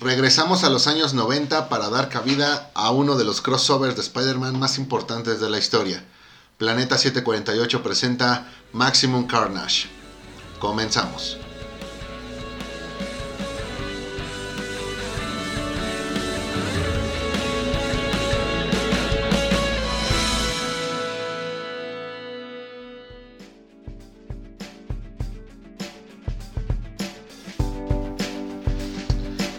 [0.00, 4.56] Regresamos a los años 90 para dar cabida a uno de los crossovers de Spider-Man
[4.56, 6.04] más importantes de la historia.
[6.56, 9.88] Planeta 748 presenta Maximum Carnage.
[10.60, 11.38] Comenzamos.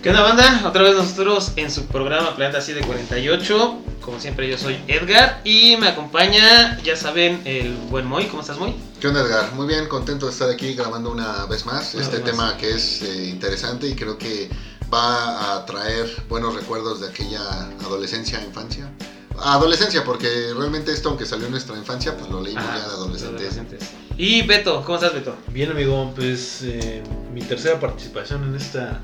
[0.10, 0.64] ¿Qué onda banda?
[0.66, 3.78] Otra vez nosotros en su programa Planeta 748.
[4.02, 8.26] Como siempre yo soy Edgar y me acompaña, ya saben, el buen Moy.
[8.26, 8.74] ¿Cómo estás Moy?
[9.00, 9.54] ¿Qué onda Edgar?
[9.54, 12.32] Muy bien, contento de estar aquí grabando una vez más Una este vez más.
[12.32, 14.50] tema que es eh, interesante y creo que
[14.92, 17.44] va a traer buenos recuerdos de aquella
[17.86, 18.90] adolescencia, infancia.
[19.38, 22.94] Adolescencia, porque realmente esto, aunque salió en nuestra infancia, pues lo leímos Ajá, ya de
[22.96, 23.42] adolescentes.
[23.42, 23.90] adolescentes.
[24.18, 25.36] Y Beto, ¿cómo estás Beto?
[25.50, 29.02] Bien, amigo, pues eh, mi tercera participación en esta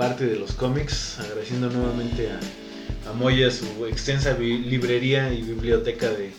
[0.00, 6.32] parte de los cómics, agradeciendo nuevamente a, a Moya su extensa librería y biblioteca de,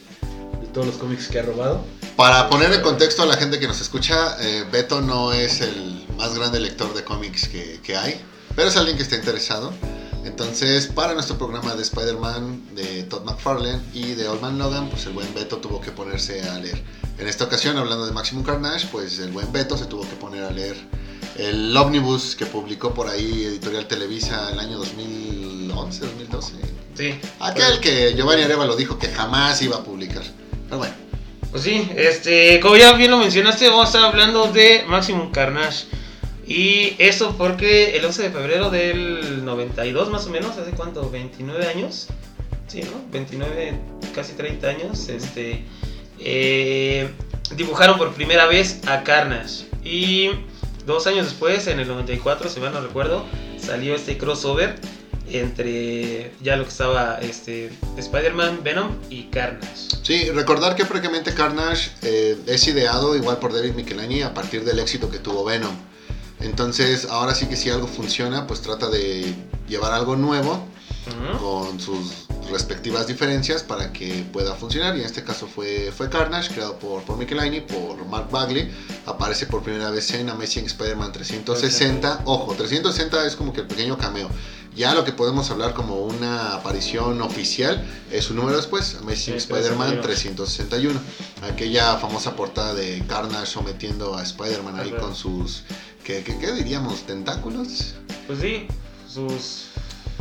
[0.62, 1.86] de todos los cómics que ha robado.
[2.16, 6.08] Para poner en contexto a la gente que nos escucha, eh, Beto no es el
[6.18, 8.20] más grande lector de cómics que, que hay,
[8.56, 9.72] pero es alguien que está interesado.
[10.26, 15.06] Entonces, para nuestro programa de Spider-Man de Todd McFarlane y de Old Man Logan, pues
[15.06, 16.82] el buen Beto tuvo que ponerse a leer.
[17.20, 20.46] En esta ocasión, hablando de Maximum Carnage, pues el buen Beto se tuvo que poner
[20.46, 20.78] a leer
[21.42, 26.54] el Omnibus que publicó por ahí Editorial Televisa el año 2011, 2012.
[26.94, 27.20] Sí.
[27.40, 30.24] Aquel que Giovanni Arevalo dijo que jamás iba a publicar.
[30.66, 30.94] Pero bueno.
[31.50, 35.86] Pues sí, este, como ya bien lo mencionaste, vamos a estar hablando de Maximum Carnage.
[36.46, 41.12] Y eso porque el 11 de febrero del 92 más o menos, ¿hace cuánto?
[41.12, 42.08] ¿29 años?
[42.68, 42.92] Sí, ¿no?
[43.12, 43.80] 29,
[44.14, 45.66] casi 30 años, este,
[46.20, 47.10] eh,
[47.56, 49.66] dibujaron por primera vez a Carnage.
[49.84, 50.30] Y
[50.86, 53.26] dos años después, en el 94, si mal no recuerdo,
[53.60, 54.76] salió este crossover
[55.30, 59.90] entre ya lo que estaba este, Spider-Man, Venom y Carnage.
[60.04, 64.80] Sí, recordar que prácticamente Carnage eh, es ideado igual por David Michelini a partir del
[64.80, 65.76] éxito que tuvo Venom.
[66.40, 69.34] Entonces, ahora sí que si algo funciona, pues trata de
[69.68, 70.68] llevar algo nuevo
[71.40, 74.96] con sus respectivas diferencias para que pueda funcionar.
[74.96, 78.72] Y en este caso fue, fue Carnage, creado por, por Michelini, por Mark Bagley.
[79.06, 82.22] Aparece por primera vez en Amazing Spider-Man 360.
[82.26, 84.30] Ojo, 360 es como que el pequeño cameo.
[84.76, 89.38] Ya lo que podemos hablar como una aparición oficial es un número después, Amazing Sí,
[89.40, 90.98] Spider-Man 361.
[91.02, 91.54] 361.
[91.54, 95.02] Aquella famosa portada de Carnage sometiendo a Spider-Man ahí Ajá.
[95.02, 95.64] con sus,
[96.06, 97.02] ¿qué, qué, qué diríamos?
[97.02, 97.96] ¿Tentáculos?
[98.28, 98.68] Pues sí,
[99.10, 99.71] sus.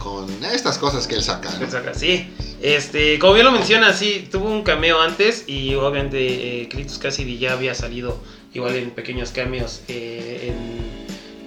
[0.01, 1.51] Con estas cosas que él saca.
[1.51, 1.61] ¿no?
[1.61, 2.29] les saca, Sí,
[2.63, 6.69] este, como bien lo menciona, sí, tuvo un cameo antes y obviamente eh,
[7.01, 8.19] Cassidy ya había salido
[8.53, 10.53] igual en pequeños cameos eh,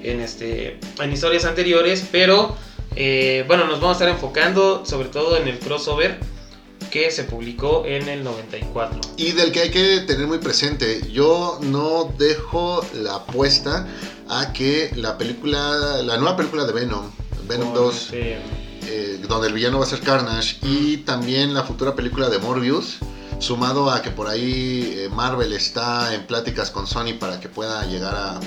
[0.04, 2.56] en, en, este, en historias anteriores, pero
[2.96, 6.20] eh, bueno, nos vamos a estar enfocando sobre todo en el crossover
[6.92, 9.02] que se publicó en el 94.
[9.18, 13.88] Y del que hay que tener muy presente, yo no dejo la apuesta
[14.30, 17.10] a que la película, la nueva película de Venom,
[17.48, 18.38] Venom Con, 2, este,
[18.86, 22.98] eh, donde el villano va a ser Carnage, y también la futura película de Morbius,
[23.40, 27.86] sumado a que por ahí eh, Marvel está en pláticas con Sony para que pueda
[27.86, 28.40] llegar a,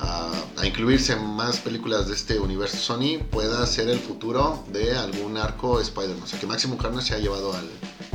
[0.00, 4.96] a, a incluirse en más películas de este universo Sony, pueda ser el futuro de
[4.96, 6.22] algún arco Spider-Man.
[6.22, 7.68] O sea, que Maximum Carnage se ha llevado al,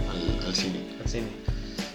[0.10, 0.96] al- al cine.
[1.04, 1.28] al cine.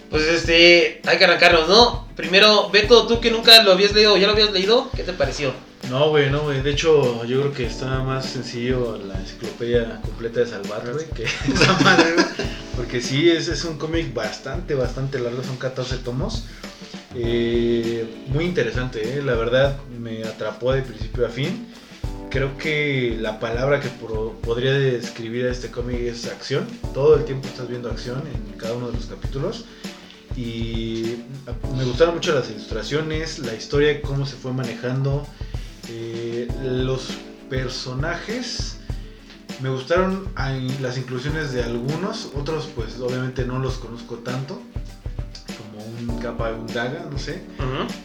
[0.09, 2.07] Pues este, hay que arrancarnos, ¿no?
[2.15, 4.89] Primero, Beto, tú que nunca lo habías leído, ¿ya lo habías leído?
[4.95, 5.51] ¿Qué te pareció?
[5.89, 6.61] No, güey, no, güey.
[6.61, 11.23] De hecho, yo creo que está más sencillo la enciclopedia completa de Salvat, güey, que
[11.53, 12.25] esa madre, güey.
[12.75, 16.45] Porque sí, es, es un cómic bastante, bastante largo, son 14 tomos.
[17.15, 21.67] Eh, muy interesante, eh, la verdad me atrapó de principio a fin.
[22.29, 26.67] Creo que la palabra que podría describir a este cómic es acción.
[26.93, 29.65] Todo el tiempo estás viendo acción en cada uno de los capítulos.
[30.35, 31.15] Y
[31.77, 35.25] me gustaron mucho las ilustraciones, la historia, cómo se fue manejando.
[35.89, 37.09] Eh, los
[37.49, 38.77] personajes
[39.61, 44.61] me gustaron ay, las inclusiones de algunos, otros pues obviamente no los conozco tanto,
[45.57, 47.41] como un capa un daga, no sé.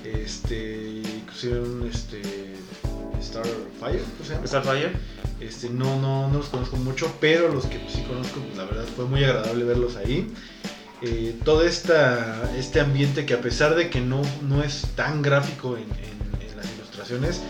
[0.05, 2.23] Este, inclusive un este
[3.23, 4.47] Starfire, ¿cómo?
[4.47, 4.93] Starfire.
[5.41, 8.65] Este, no, no, no los conozco mucho, pero los que pues, sí conozco, pues la
[8.65, 10.33] verdad fue muy agradable verlos ahí.
[11.03, 15.77] Eh, todo esta, este ambiente que a pesar de que no, no es tan gráfico
[15.79, 17.41] en, en- en las ilustraciones,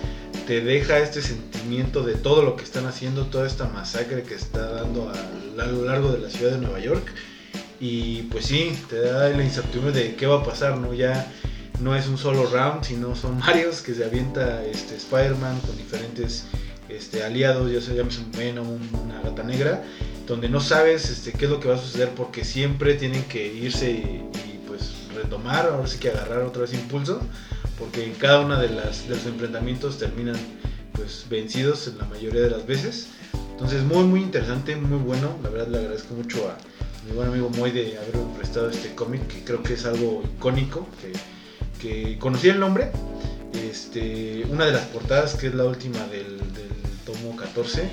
[0.51, 4.69] te deja este sentimiento de todo lo que están haciendo, toda esta masacre que está
[4.73, 7.07] dando a, lo largo de la ciudad de Nueva York.
[7.79, 10.93] Y pues sí, te da la incertidumbre de qué va a pasar, ¿no?
[10.93, 11.33] Ya
[11.79, 16.47] no es un solo round, sino son varios que se avienta este Spider-Man con diferentes
[16.89, 19.85] este, aliados, ya sea un Venom, una gata negra,
[20.27, 23.55] donde no sabes este, qué es lo que va a suceder porque siempre tienen que
[23.55, 27.21] irse y, y, pues retomar, ahora sí que agarrar otra vez impulso,
[27.81, 30.37] porque en cada una de, las, de los enfrentamientos terminan
[30.93, 33.09] pues vencidos en la mayoría de las veces.
[33.53, 36.57] Entonces muy muy interesante, muy bueno, la verdad le agradezco mucho a
[37.07, 40.87] mi buen amigo Moy de haberme prestado este cómic, que creo que es algo icónico,
[41.01, 41.13] que,
[41.81, 42.93] que conocí el nombre,
[43.53, 46.71] este, una de las portadas que es la última del, del
[47.05, 47.91] tomo 14,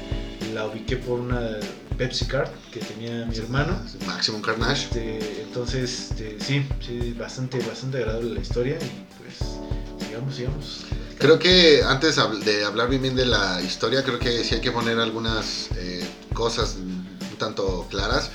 [0.54, 1.57] la ubiqué por una
[1.98, 3.81] Pepsi Card que tenía mi hermano.
[4.06, 4.86] Maximum Carnage.
[4.86, 9.60] Este, entonces, este, sí, sí, bastante, bastante agradable la historia y pues
[10.18, 10.86] sigamos, sigamos.
[11.19, 12.16] Creo que antes
[12.46, 16.75] de hablar bien, de la historia, creo que sí hay que poner algunas eh, cosas
[16.78, 18.31] un tanto claras.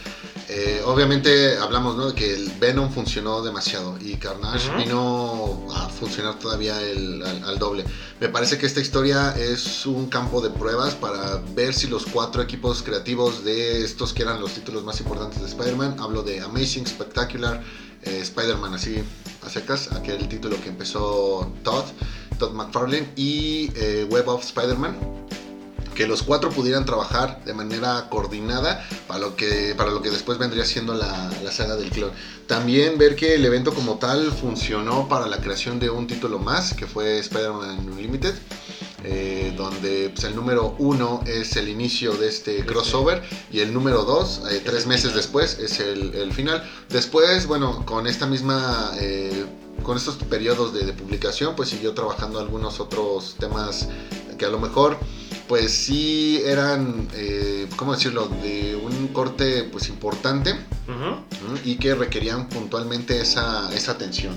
[0.49, 2.09] Eh, obviamente hablamos ¿no?
[2.09, 4.85] de que el Venom funcionó demasiado y Carnage uh -huh.
[4.85, 7.85] vino a funcionar todavía el, al, al, doble.
[8.21, 12.43] Me parece que esta historia es un campo de pruebas para ver si los cuatro
[12.43, 16.87] equipos creativos de estos que eran los títulos más importantes de Spider-Man, hablo de Amazing,
[16.87, 17.63] Spectacular,
[18.03, 19.03] eh, Spider-Man así
[19.45, 21.85] a secas, aquel título que empezó Todd,
[22.39, 24.97] Todd McFarlane y eh, Web of Spider-Man
[25.95, 30.39] que los cuatro pudieran trabajar de manera coordinada para lo que, para lo que después
[30.39, 32.11] vendría siendo la, la, saga del clon.
[32.47, 36.75] También ver que el evento como tal funcionó para la creación de un título más,
[36.75, 38.35] que fue Spider-Man Unlimited.
[39.05, 44.05] Eh, donde pues, el número uno es el inicio de este crossover y el número
[44.05, 46.63] dos, eh, tres meses después, es el, el, final.
[46.89, 48.93] Después, bueno, con esta misma...
[49.01, 49.45] Eh,
[49.83, 53.89] con estos periodos de, de, publicación, pues siguió trabajando algunos otros temas
[54.39, 54.97] que a lo mejor
[55.53, 61.61] pues sí eran, eh, ¿cómo decirlo?, de un corte pues importante uh -huh.
[61.65, 64.35] y que requerían puntualmente esa, esa atención.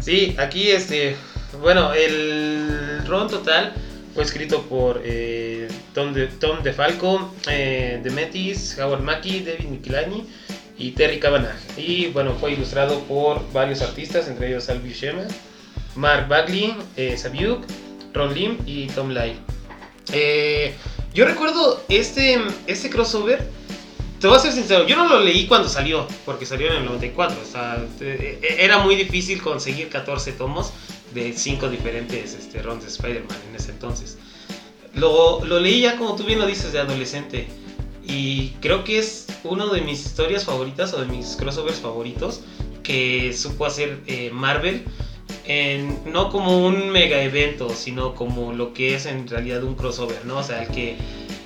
[0.00, 1.16] Sí, aquí este,
[1.58, 3.72] bueno, el ron total
[4.14, 10.24] fue escrito por eh, Tom, de, Tom DeFalco, eh, Demetis, Howard Mackie, David Michelani
[10.78, 11.56] y Terry Cavanagh.
[11.76, 15.22] Y bueno, fue ilustrado por varios artistas, entre ellos Al Buscema,
[15.94, 17.64] Mark Bagley, eh, Sabiuk,
[18.12, 19.34] Ron Lim y Tom Lai.
[20.12, 20.74] Eh,
[21.14, 23.60] yo recuerdo este, este crossover.
[24.20, 26.84] Te voy a ser sincero, yo no lo leí cuando salió, porque salió en el
[26.84, 27.38] 94.
[27.42, 27.82] O sea,
[28.58, 30.74] era muy difícil conseguir 14 tomos
[31.14, 34.18] de 5 diferentes este, runs de Spider-Man en ese entonces.
[34.94, 37.46] Lo, lo leí ya, como tú bien lo dices, de adolescente.
[38.04, 42.40] Y creo que es una de mis historias favoritas o de mis crossovers favoritos
[42.82, 44.82] que supo hacer eh, Marvel
[45.44, 50.24] en, no como un mega evento, sino como lo que es en realidad un crossover,
[50.24, 50.38] ¿no?
[50.38, 50.96] O sea, el que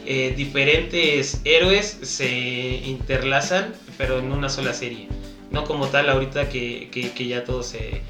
[0.06, 5.08] eh, diferentes héroes se interlazan, pero en una sola serie.
[5.50, 8.02] No como tal ahorita que, que, que ya todo se...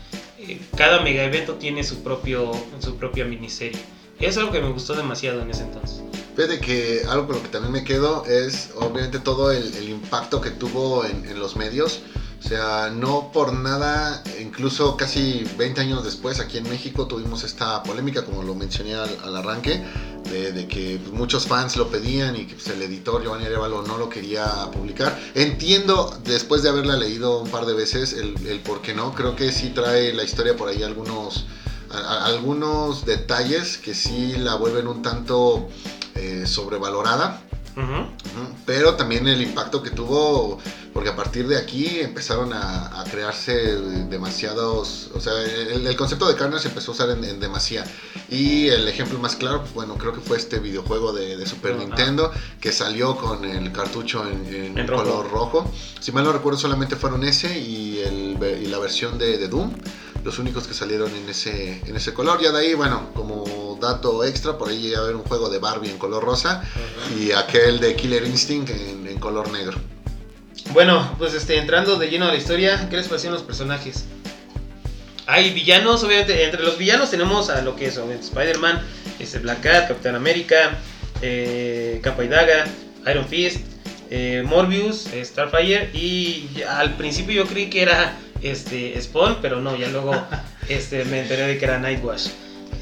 [0.77, 3.81] Cada mega evento tiene su, propio, su propia miniserie.
[4.21, 6.03] Es algo que me gustó demasiado en ese entonces.
[6.37, 10.41] Fíjate que algo con lo que también me quedo es obviamente todo el, el impacto
[10.41, 12.01] que tuvo en, en los medios.
[12.41, 17.83] O sea, no por nada, incluso casi 20 años después aquí en México tuvimos esta
[17.83, 19.83] polémica, como lo mencioné al, al arranque,
[20.31, 23.97] de, de, que muchos fans lo pedían y que pues, el editor Giovanni Arevalo no
[23.97, 25.19] lo quería publicar.
[25.35, 29.15] Entiendo, después de haberla leído un par de veces, el, el por qué no.
[29.15, 31.47] Creo que sí trae la historia por ahí algunos,
[31.91, 35.69] a, algunos detalles que sí la vuelven un tanto
[36.15, 37.41] eh, sobrevalorada.
[37.77, 38.07] Uh -huh.
[38.67, 40.59] Pero también el impacto que tuvo,
[40.95, 43.53] porque a partir de aquí empezaron a, a crearse
[44.09, 47.85] demasiados, o sea, el, el, concepto de Carnage se empezó a usar en, en, demasía.
[48.31, 51.73] Y el ejemplo más claro, pues, bueno, creo que fue este videojuego de, de Super
[51.73, 51.79] uh -huh.
[51.81, 55.61] Nintendo que salió con el cartucho en, en, en color rojo.
[55.63, 55.73] rojo.
[56.01, 59.73] Si mal no recuerdo, solamente fueron ese y, el, y la versión de, de Doom
[60.25, 62.41] los únicos que salieron en ese, en ese color.
[62.41, 65.59] Ya de ahí, bueno, como dato extra, por ahí llega a haber un juego de
[65.59, 67.21] Barbie en color rosa uh -huh.
[67.21, 69.79] y aquel de Killer Instinct en, color negro.
[70.75, 74.07] Bueno, pues este, entrando de lleno a la historia, ¿qué les parecieron los personajes?
[75.25, 78.83] Hay villanos, obviamente, entre los villanos tenemos a lo que es Spider-Man,
[79.21, 80.77] este Black Cat, Capitán América,
[81.23, 82.65] eh, Capa y Daga,
[83.09, 83.59] Iron Fist,
[84.11, 89.77] eh, Morbius, eh, Starfire y al principio yo creí que era este, Spawn, pero no,
[89.77, 90.13] ya luego
[90.69, 92.31] este, me enteré de que era Nightwash.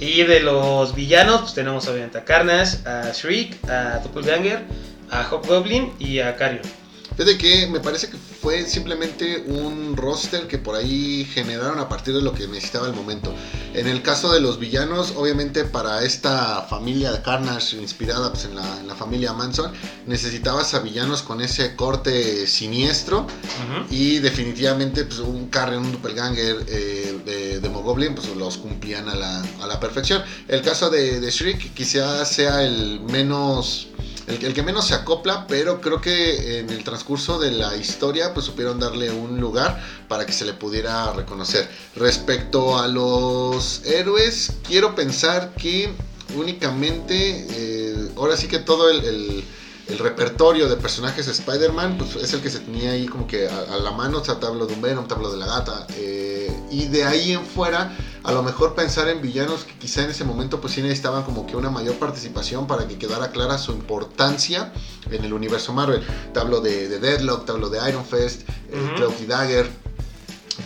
[0.00, 4.62] Y de los villanos, pues tenemos obviamente a Carnage, a Shriek, a Doppelganger,
[5.10, 6.81] a Hobgoblin y a Carrion.
[7.16, 12.14] Fíjate que me parece que fue simplemente un roster que por ahí generaron a partir
[12.14, 13.34] de lo que necesitaba el momento.
[13.74, 18.54] En el caso de los villanos, obviamente para esta familia de Carnage inspirada pues, en,
[18.54, 19.72] la, en, la, familia Manson,
[20.06, 23.86] necesitabas a villanos con ese corte siniestro uh -huh.
[23.90, 29.14] y definitivamente pues, un Carrion, un Doppelganger, eh, de, de Mogoblin, pues los cumplían a
[29.14, 30.22] la, a la perfección.
[30.48, 33.88] El caso de, de Shriek quizás sea el menos
[34.26, 38.46] el, que menos se acopla, pero creo que en el transcurso de la historia pues
[38.46, 41.68] supieron darle un lugar para que se le pudiera reconocer.
[41.96, 45.90] Respecto a los héroes, quiero pensar que
[46.36, 49.44] únicamente, eh, ahora sí que todo el,
[49.92, 53.48] el repertorio de personajes de Spider-Man pues, es el que se tenía ahí como que
[53.48, 55.46] a, a la mano, o sea, te hablo de un Venom, te hablo de la
[55.46, 60.02] gata, eh, y de ahí en fuera a lo mejor pensar en villanos que quizá
[60.04, 63.58] en ese momento pues sí necesitaban como que una mayor participación para que quedara clara
[63.58, 64.72] su importancia
[65.10, 66.02] en el universo Marvel.
[66.32, 68.90] Te hablo de, de Deadlock, te hablo de Iron Fist, uh -huh.
[68.90, 69.70] eh, Cloak y Dagger,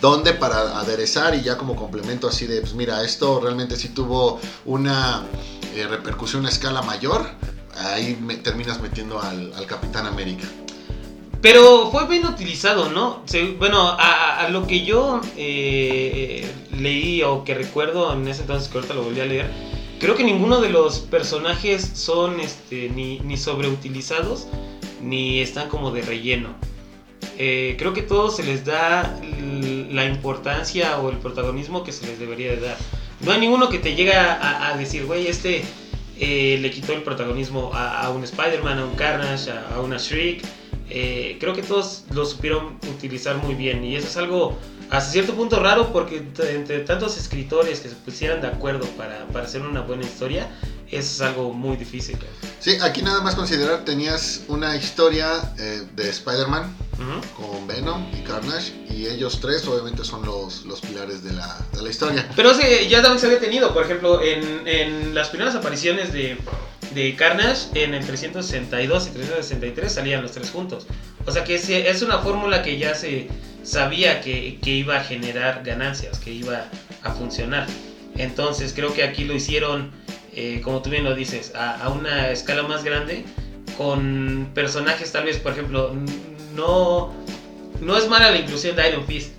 [0.00, 4.38] donde para aderezar y ya como complemento así de, pues mira, esto realmente sí tuvo
[4.66, 5.24] una
[5.74, 7.26] eh, repercusión a escala mayor,
[7.78, 10.46] ahí terminas metiendo al, Capitán América.
[11.42, 13.22] Pero fue bien utilizado, ¿no?
[13.58, 18.94] bueno, a, lo que yo eh, leí o que recuerdo en ese entonces, que ahorita
[18.94, 19.50] lo volví a leer,
[20.00, 24.46] creo que ninguno de los personajes son este, ni, sobreutilizados
[25.02, 26.54] ni están como de relleno.
[27.38, 29.20] Eh, creo que todos se les da
[29.90, 32.76] la importancia o el protagonismo que se les debería de dar.
[33.20, 35.62] No hay ninguno que te llegue a, a decir, güey, este
[36.18, 40.42] eh, le quitó el protagonismo a, un Spider-Man, a un Carnage, a, a una Shriek.
[40.88, 43.84] Eh, creo que todos lo supieron utilizar muy bien.
[43.84, 44.56] Y eso es algo
[44.88, 49.46] hasta cierto punto raro porque entre tantos escritores que se pusieran de acuerdo para, para
[49.46, 50.48] hacer una buena historia,
[50.90, 52.16] eso es algo muy difícil.
[52.60, 57.32] Sí, aquí nada más considerar, tenías una historia eh, de Spider-Man uh -huh.
[57.34, 61.82] con Venom y Carnage y ellos tres obviamente son los, los pilares de la, de
[61.82, 62.28] la historia.
[62.36, 66.38] Pero sí, ya también se había tenido, por ejemplo, en, en las primeras apariciones de
[66.96, 70.86] de Carnage en el 362 y 363 salían los tres juntos.
[71.26, 73.28] O sea que es una fórmula que ya se
[73.62, 76.64] sabía que, que, iba a generar ganancias, que iba
[77.02, 77.66] a funcionar.
[78.16, 79.90] Entonces creo que aquí lo hicieron,
[80.36, 83.24] eh, como tú bien lo dices, a, a, una escala más grande,
[83.76, 85.94] con personajes tal vez, por ejemplo,
[86.54, 87.12] no,
[87.80, 89.32] no es mala la inclusión de Iron Fist.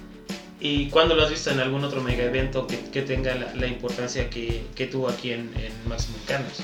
[0.59, 3.67] ¿Y cuando lo has visto en algún otro mega evento que, que tenga la, la,
[3.67, 6.63] importancia que, que tuvo aquí en, en Maximum Carnage?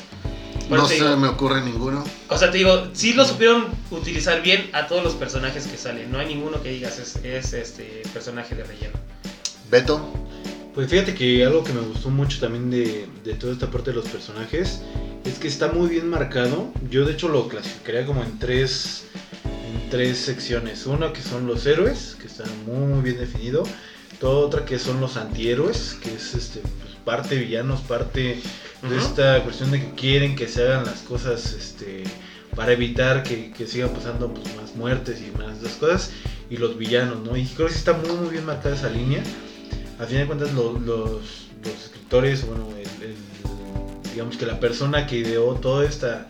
[0.69, 2.03] no se digo, me ocurre ninguno.
[2.29, 6.11] O sea, te digo, sí lo supieron utilizar bien a todos los personajes que salen.
[6.11, 8.97] No hay ninguno que digas es, es este personaje de relleno.
[9.69, 10.01] Beto.
[10.73, 13.97] Pues fíjate que algo que me gustó mucho también de, de, toda esta parte de
[13.97, 14.81] los personajes
[15.23, 16.71] es que está muy bien marcado.
[16.89, 19.05] Yo de hecho lo clasificaría como en tres,
[19.43, 20.87] en tres secciones.
[20.87, 23.63] Una que son los héroes, que están muy, bien definido.
[24.19, 28.39] Toda otra que son los antihéroes, que es este, pues, parte villanos, parte
[28.81, 32.03] de esta cuestión de que quieren que se hagan las cosas este,
[32.55, 36.11] para evitar que, que sigan pasando pues, más muertes y más las cosas
[36.49, 37.37] y los villanos, ¿no?
[37.37, 39.23] Y creo que está muy muy bien marcada esa línea.
[40.03, 42.67] A fin de cuentas lo, los, los, escritores, bueno,
[44.11, 46.27] digamos que la persona que ideó toda esta,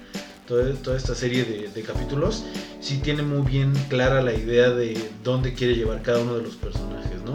[0.48, 2.44] toda, toda esta serie de, de, capítulos,
[2.82, 6.56] sí tiene muy bien clara la idea de dónde quiere llevar cada uno de los
[6.56, 7.34] personajes, ¿no?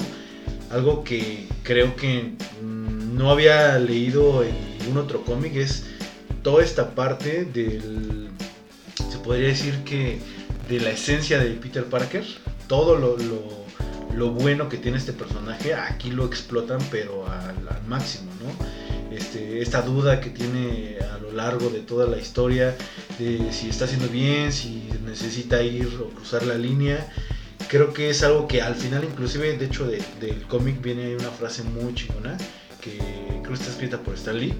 [0.70, 5.86] Algo que creo que no había leído en ningún otro cómic es
[6.44, 8.28] toda esta parte del,
[9.10, 10.20] se podría decir que
[10.68, 12.24] de la esencia de Peter Parker,
[12.68, 13.16] todo lo,
[14.14, 18.88] lo bueno que tiene este personaje, aquí lo explotan pero al, al máximo, ¿no?
[19.14, 22.76] Este, esta duda que tiene a lo largo de toda la historia
[23.18, 27.10] de si está haciendo bien, si necesita ir o cruzar la línea.
[27.68, 31.30] Creo que es algo que al final, inclusive, de hecho, de, del cómic viene una
[31.30, 32.36] frase muy chingona
[32.80, 34.54] que creo que está escrita por Stan Lee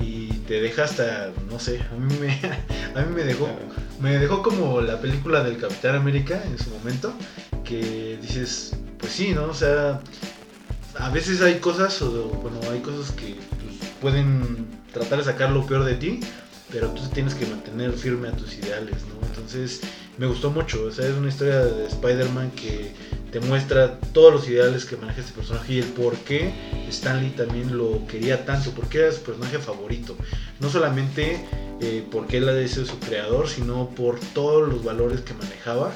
[0.00, 2.28] y te deja hasta, no sé, a mí me,
[3.00, 3.48] a mí me dejó,
[4.00, 7.12] me dejó como la película del Capitán América en su momento,
[7.64, 9.44] que dices, pues sí, ¿no?
[9.44, 10.00] O sea,
[10.98, 12.10] a veces hay cosas, o
[12.42, 16.20] bueno, hay cosas que pues, pueden tratar de sacar lo peor de ti,
[16.70, 19.26] pero tú tienes que mantener firme a tus ideales, ¿no?
[19.26, 19.80] Entonces,
[20.18, 22.92] me gustó mucho, o sea, es una historia de Spider-Man que
[23.30, 26.52] te muestra todos los ideales que maneja este personaje y el por qué
[26.88, 30.16] Stanley también lo quería tanto, porque era su personaje favorito.
[30.60, 31.46] No solamente
[31.80, 35.92] eh, porque él ha sido su creador, sino por todos los valores que manejaba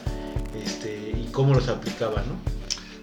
[0.64, 2.51] este, y cómo los aplicaba, ¿no?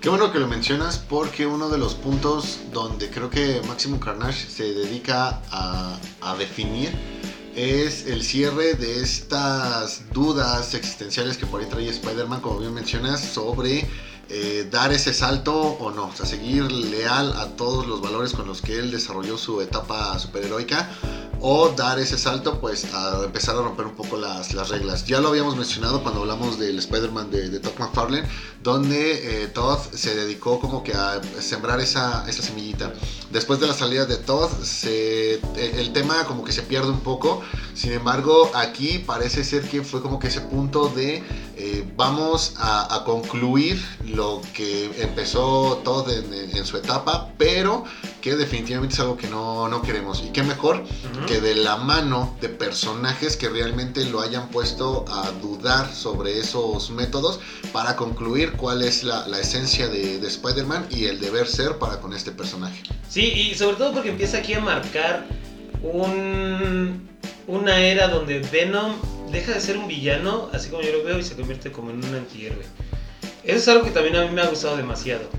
[0.01, 4.47] Qué bueno que lo mencionas porque uno de los puntos donde creo que Maximum Carnage
[4.49, 6.89] se dedica a, a definir
[7.53, 13.19] es el cierre de estas dudas existenciales que por ahí trae Spider-Man, como bien mencionas,
[13.19, 13.89] sobre
[14.29, 18.47] eh, dar ese salto o no, o sea, seguir leal a todos los valores con
[18.47, 20.87] los que él desarrolló su etapa superheroica,
[21.41, 25.05] o dar ese salto pues a empezar a romper un poco las, las reglas.
[25.05, 28.27] Ya lo habíamos mencionado cuando hablamos del Spider-Man de, de Todd McFarlane,
[28.61, 32.93] donde eh, Todd se dedicó como que a sembrar esa, esa semillita.
[33.31, 37.41] Después de la salida de Todd, se, el tema como que se pierde un poco,
[37.73, 41.23] sin embargo aquí parece ser que fue como que ese punto de
[41.61, 47.83] eh, vamos a, a, concluir lo que empezó Todd en, en, su etapa, pero
[48.21, 50.23] que definitivamente es algo que no, no queremos.
[50.25, 51.25] Y qué mejor uh -huh.
[51.25, 56.91] que de la mano de personajes que realmente lo hayan puesto a dudar sobre esos
[56.91, 57.41] métodos
[57.73, 61.99] para concluir cuál es la, la esencia de, de Spider-Man y el deber ser para
[61.99, 62.83] con este personaje.
[63.09, 65.25] Sí, y sobre todo porque empieza aquí a marcar
[65.83, 67.09] un,
[67.47, 68.93] una era donde Venom
[69.31, 72.03] deja de ser un villano, así como yo lo veo, y se convierte como en
[72.03, 72.63] un antihéroe.
[73.43, 75.29] Eso es algo que también a mí me ha gustado demasiado.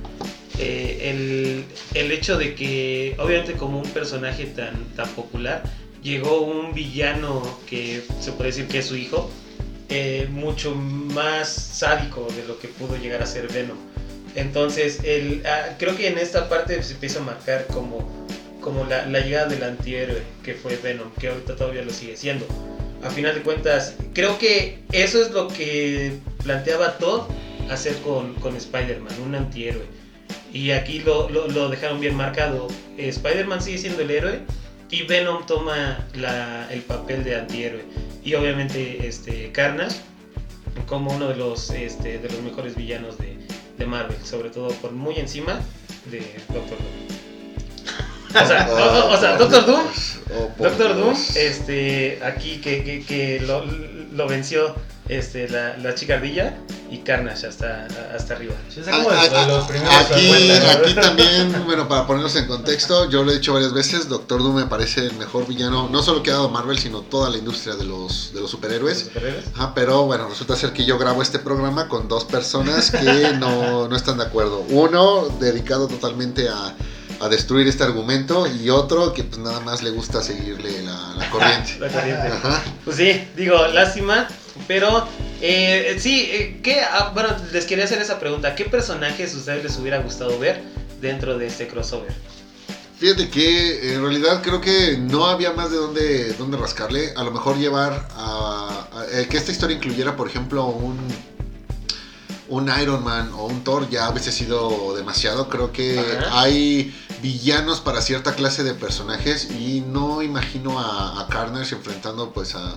[0.59, 5.63] Eh, el, el, hecho de que, obviamente, como un personaje tan, tan popular,
[6.03, 9.31] llegó un villano que se puede decir que es su hijo,
[9.89, 13.77] eh, mucho más sádico de lo que pudo llegar a ser Venom.
[14.35, 18.27] Entonces, el, ah, creo que en esta parte se empieza a marcar como,
[18.61, 22.47] como la, la, llegada del antihéroe que fue Venom, que ahorita todavía lo sigue siendo.
[23.03, 27.23] A final de cuentas, creo que eso es lo que planteaba Todd
[27.71, 29.85] hacer con, con Spider-Man, un antihéroe.
[30.53, 32.69] Y aquí lo, lo, dejaron bien marcado.
[32.99, 34.41] Eh, Spider-Man sigue siendo el héroe
[34.91, 37.85] y Venom toma la, el papel de antihéroe.
[38.25, 39.97] Y obviamente este, Carnage
[40.87, 43.39] como uno de los, este, de los mejores villanos de,
[43.79, 45.61] de Marvel, sobre todo por muy encima
[46.11, 46.19] de
[46.53, 47.20] Doctor Doom.
[48.31, 49.81] O sea, o, o sea Doctor Doom,
[50.37, 53.65] oh, Doctor Doom, este, aquí que, que, que lo,
[54.13, 54.77] lo, venció
[55.09, 56.57] este, la, la, chica ardilla
[56.89, 58.55] y Carnage hasta, hasta arriba.
[59.99, 64.41] aquí, aquí también, bueno, para ponernos en contexto, yo lo he dicho varias veces, Doctor
[64.41, 67.39] Doom me parece el mejor villano, no solo que ha dado Marvel, sino toda la
[67.39, 68.99] industria de los, de los superhéroes.
[68.99, 69.45] ¿Los superhéroes?
[69.55, 73.89] Ajá, pero bueno, resulta ser que yo grabo este programa con dos personas que no,
[73.89, 74.65] no están de acuerdo.
[74.69, 76.77] Uno dedicado totalmente a
[77.21, 81.31] a destruir este argumento y otro que pues nada más le gusta seguirle la, la
[81.31, 81.77] corriente.
[81.79, 82.27] la corriente.
[82.29, 82.63] Ajá.
[82.85, 84.27] Pues sí, digo, lástima,
[84.67, 85.07] pero
[85.41, 89.63] eh, sí, eh, ¿qué, ah, bueno, les quería hacer esa pregunta, ¿qué personajes a ustedes
[89.65, 90.63] les hubiera gustado ver
[91.01, 92.13] dentro de este crossover?
[92.99, 97.15] Fíjate que en realidad creo que no había más de dónde, dónde rascarle.
[97.17, 100.99] A lo mejor llevar a, a, a que esta historia incluyera, por ejemplo, un
[102.51, 105.49] un Iron Man o un Thor ya veces sido demasiado.
[105.49, 106.43] Creo que Ajá.
[106.43, 112.55] hay villanos para cierta clase de personajes y no imagino a, a Carnage enfrentando pues
[112.55, 112.77] a,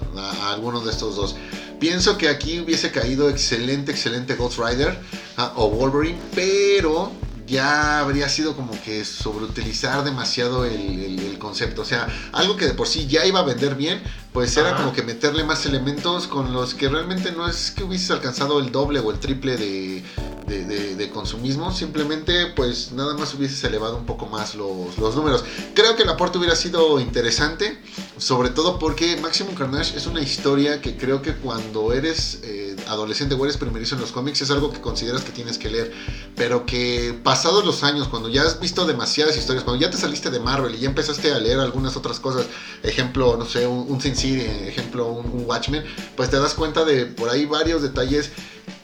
[0.51, 1.35] alguno de estos dos.
[1.79, 4.97] Pienso que aquí hubiese caído excelente, excelente Ghost Rider
[5.37, 7.11] uh, o Wolverine, pero
[7.45, 11.81] ya habría sido como que sobreutilizar demasiado el, el, concepto.
[11.81, 14.01] O sea, algo que de por sí ya iba a vender bien,
[14.33, 18.09] pues era como que meterle más elementos con los que realmente no es que hubieses
[18.09, 20.03] alcanzado el doble o el triple de,
[20.47, 25.15] de, de, de consumismo, simplemente pues nada más hubieses elevado un poco más los, los,
[25.15, 25.45] números.
[25.75, 27.79] Creo que el aporte hubiera sido interesante,
[28.17, 33.35] sobre todo porque Maximum Carnage es una historia que creo que cuando eres eh, adolescente
[33.35, 35.93] o eres primerizo en los cómics es algo que consideras que tienes que leer,
[36.35, 40.31] pero que pasados los años, cuando ya has visto demasiadas historias, cuando ya te saliste
[40.31, 42.47] de Marvel y ya empezaste a leer algunas otras cosas,
[42.81, 45.83] ejemplo, no sé, un, un Sin City, ejemplo, un, un Watchmen,
[46.15, 48.31] pues te das cuenta de por ahí varios detalles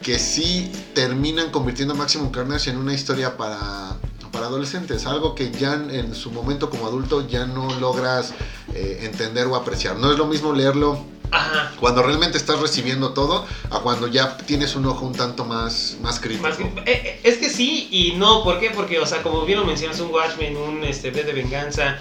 [0.02, 3.98] que sí terminan convirtiendo a Maximum Carnage en una historia para,
[4.32, 8.34] para adolescentes, algo que ya en su momento como adulto ya no logras
[8.74, 9.96] eh, entender o apreciar.
[9.98, 11.72] No es lo mismo leerlo Ajá.
[11.80, 16.20] cuando realmente estás recibiendo todo a cuando ya tienes un ojo un tanto más, más
[16.20, 16.48] crítico.
[16.48, 18.72] Más, eh, eh, es que sí y no, ¿por qué?
[18.72, 22.00] Porque, o sea, como bien lo mencionas, un Watchmen, un este, B de venganza,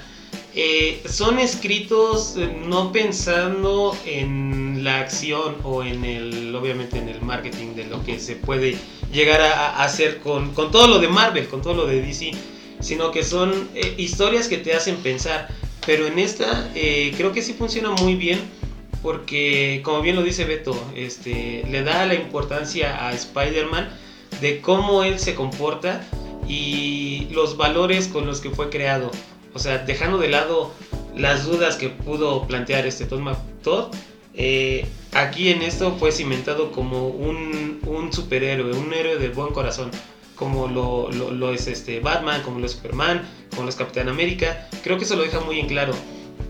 [0.54, 7.20] eh, son escritos eh, no pensando en la acción o en el, obviamente en el
[7.20, 8.76] marketing de lo que se puede
[9.12, 12.32] llegar a, a hacer con, con, todo lo de Marvel, con todo lo de DC,
[12.80, 15.48] sino que son eh, historias que te hacen pensar.
[15.86, 18.38] Pero en esta eh, creo que sí funciona muy bien
[19.02, 23.88] porque, como bien lo dice Beto, este, le da la importancia a Spider-Man
[24.40, 26.04] de cómo él se comporta
[26.46, 29.10] y los valores con los que fue creado.
[29.54, 30.72] O sea, dejando de lado
[31.16, 33.20] las dudas que pudo plantear este Todd,
[33.62, 33.94] Todd
[34.34, 39.90] eh, aquí en esto fue cimentado como un, un, superhéroe, un héroe de buen corazón,
[40.36, 44.08] como lo, lo, lo, es este Batman, como lo es Superman, como lo es Capitán
[44.08, 44.68] América.
[44.84, 45.92] Creo que eso lo deja muy en claro.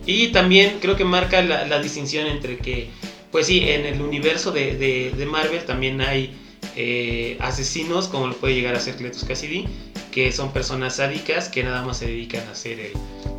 [0.04, 2.90] Y también creo que marca la, la distinción entre que,
[3.32, 6.36] pues sí, en el universo de, de, de Marvel también hay
[6.76, 9.66] eh, asesinos, como lo puede llegar a ser Cletus Cassidy,
[10.12, 12.92] que son personas sádicas que nada más se dedican a hacer el,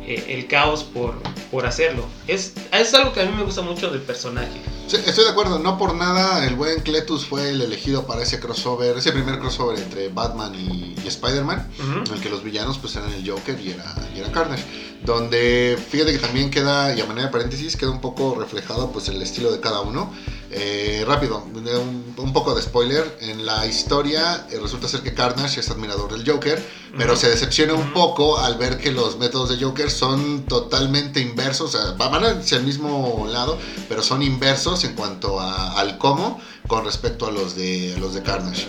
[0.06, 1.14] eh, el caos por,
[1.50, 2.04] por hacerlo.
[2.28, 4.60] Es, es algo que a mí me gusta mucho del personaje.
[4.86, 8.40] Sí, estoy de acuerdo, no por nada el buen Cletus fue el elegido para ese
[8.40, 11.98] crossover, ese primer crossover entre Batman y, y Spider-Man, Ujú.
[12.08, 14.64] en el que los villanos pues eran el Joker y era, y era Carnage.
[15.04, 19.08] Donde fíjate que también queda, y a manera de paréntesis, queda un poco reflejado pues
[19.08, 20.12] el estilo de cada uno.
[20.52, 25.60] Eh, rápido, un, un poco de spoiler, en la historia eh, resulta ser que Carnage
[25.60, 26.60] es admirador del Joker,
[26.98, 31.72] pero se decepciona un poco al ver que los métodos de Joker son totalmente inversos,
[31.74, 33.58] o sea, van hacia el mismo lado,
[33.88, 38.14] pero son inversos en cuanto a- al cómo con respecto a los de, a los
[38.14, 38.66] de Carnage.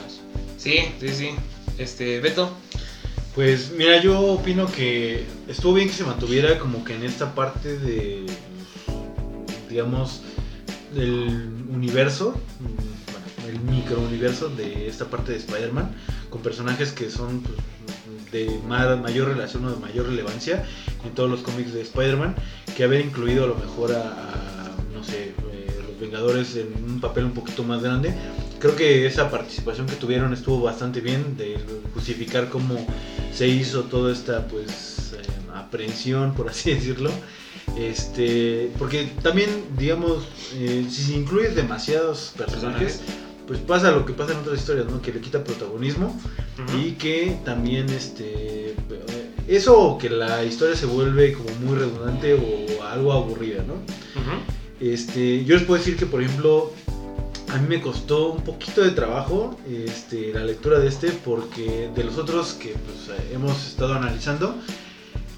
[0.60, 1.30] Sí, sí, sí.
[1.80, 2.52] Este, Beto.
[3.34, 7.78] Pues mira, yo opino que estuvo bien que se mantuviera como que en esta parte
[7.78, 8.26] de,
[9.70, 10.22] digamos,
[10.94, 15.92] del universo, mm, bueno, el microuniverso de esta parte de Spider-Man,
[16.30, 17.58] con personajes que son pues,
[18.32, 20.66] de ma- mayor relación o de mayor relevancia
[21.04, 22.36] en todos los cómics de Spider-Man,
[22.78, 27.02] que haber incluido a lo mejor a, a, no sé, eh, los Vengadores en un
[27.02, 28.14] papel un poquito más grande.
[28.60, 31.58] Creo que esa participación que tuvieron estuvo bastante bien de
[31.94, 32.76] justificar cómo
[33.34, 35.22] se hizo toda esta pues eh,
[35.54, 37.12] aprehensión, por así decirlo.
[37.78, 43.02] Este, porque también, digamos, eh, si incluyes demasiados personajes,
[43.48, 45.02] pues pasa lo que pasa en otras historias, ¿no?
[45.02, 46.20] Que le quita protagonismo
[46.78, 48.76] y que también este eh,
[49.48, 53.76] eso o que la historia se vuelve como muy redundante o algo aburrida, ¿no?
[54.80, 56.72] Este, yo les puedo decir que por ejemplo
[57.50, 62.04] a mí me costó un poquito de trabajo este, la lectura de este porque de
[62.04, 64.56] los otros que pues, hemos estado analizando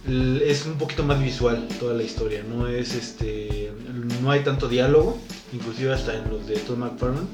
[0.06, 3.72] es un poquito más visual toda la historia, no es este
[4.22, 5.18] no hay tanto diálogo,
[5.54, 7.28] inclusive hasta en los de Todd McFarlane,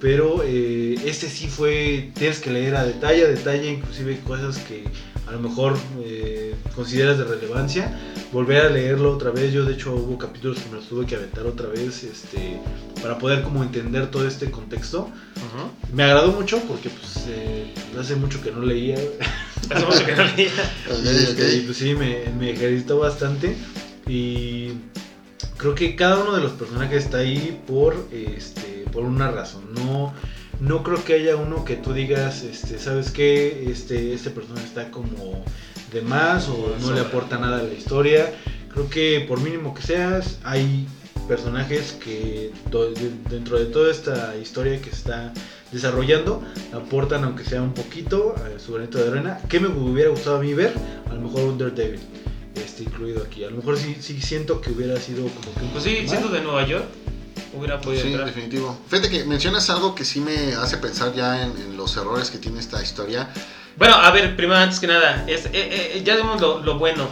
[0.00, 4.84] pero eh, este sí fue tienes que leer a detalle, a detalle, inclusive cosas que
[5.26, 7.98] a lo mejor eh, consideras de relevancia,
[8.32, 11.16] volver a leerlo otra vez, yo de hecho hubo capítulos que me los tuve que
[11.16, 12.60] aventar otra vez, este
[13.00, 15.10] para poder como entender todo este contexto.
[15.36, 15.94] Ujú.
[15.94, 18.98] Me agradó mucho porque pues eh, hace mucho que no leía.
[19.70, 20.50] Hace mucho que no leía.
[20.90, 21.66] Ok, Y, este, y, ok.
[21.66, 23.56] pues sí, me, me ejercitó bastante.
[24.06, 24.72] Y
[25.56, 29.64] creo que cada uno de los personajes está ahí por, este, por una razón.
[29.74, 30.12] No,
[30.60, 33.66] no creo que haya uno que tú digas, este, ¿sabes qué?
[33.70, 35.44] Este, este personaje está como
[35.92, 38.32] de más o no le aporta nada a la historia.
[38.72, 40.86] Creo que por mínimo que seas, hay
[41.28, 42.52] personajes que
[43.30, 45.32] dentro de toda esta historia que está
[45.74, 50.36] desarrollando aportan aunque sea un poquito eh, su granito de arena que me hubiera gustado
[50.36, 50.72] a mí ver
[51.10, 52.00] a lo mejor un Daredevil
[52.54, 55.70] este incluido aquí a lo mejor sí, sí siento que hubiera sido como que un
[55.70, 56.38] Pues sí, poquito siendo más.
[56.38, 56.84] de Nueva York,
[57.56, 58.26] hubiera podido Sí, entrar.
[58.26, 58.78] definitivo.
[58.88, 62.38] Fíjate que mencionas algo que sí me hace pensar ya en, en los errores que
[62.38, 63.28] tiene esta historia.
[63.76, 67.08] Bueno, a ver, primero, antes que nada, es, eh, eh, ya vemos lo, lo bueno.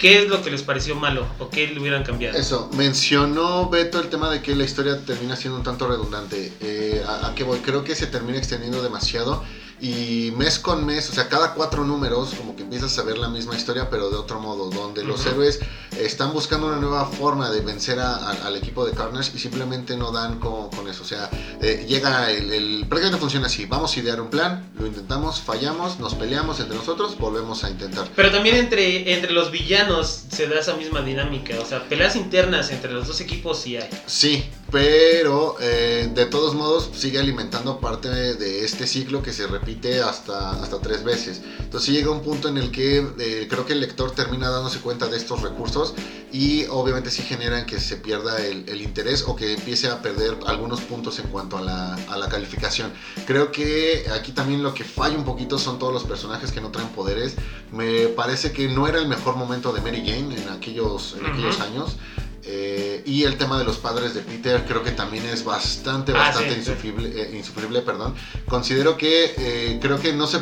[0.00, 1.26] ¿Qué es lo que les pareció malo?
[1.38, 2.38] ¿O qué le hubieran cambiado?
[2.38, 6.52] Eso, mencionó Beto el tema de que la historia termina siendo un tanto redundante.
[6.62, 7.58] Eh, ¿a, a qué voy?
[7.58, 9.44] Creo que se termina extendiendo demasiado
[9.80, 13.28] y mes con mes, o sea, cada cuatro números como que empiezas a ver la
[13.28, 15.60] misma historia pero de otro modo, donde los héroes
[15.98, 19.96] están buscando una nueva forma de vencer a- a- al equipo de Carnage y simplemente
[19.96, 21.02] no dan con, con eso.
[21.02, 21.28] O sea,
[21.62, 22.86] eh, llega el, el...
[22.88, 27.16] Prácticamente funciona así, vamos a idear un plan, lo intentamos, fallamos, nos peleamos entre nosotros,
[27.18, 28.08] volvemos a intentar.
[28.16, 31.54] Pero también entre, entre los villanos se da esa misma dinámica.
[31.60, 33.88] O sea, peleas internas entre los dos equipos sí hay.
[34.06, 40.00] Sí, pero eh, de todos modos sigue alimentando parte de este ciclo que se repite
[40.00, 41.40] hasta, hasta tres veces.
[41.58, 45.08] Entonces llega un punto en el que eh, creo que el lector termina dándose cuenta
[45.08, 45.94] de estos recursos
[46.32, 50.38] y obviamente sí generan que se pierda el, el interés o que empiece a perder
[50.46, 52.92] algunos puntos en cuanto a la, a la calificación.
[53.26, 56.70] Creo que aquí también lo que falla un poquito son todos los personajes que no
[56.70, 57.34] traen poderes.
[57.72, 61.32] Me parece que no era el mejor momento de Mary Jane en aquellos, en Ujú.
[61.32, 61.96] aquellos años.
[62.42, 66.18] Eh, y el tema de los padres de Peter creo que también es bastante, Ah,
[66.28, 66.70] bastante sí, sí.
[66.70, 68.14] insufrible, eh, insufrible, perdón.
[68.48, 70.38] Considero que eh, creo que no se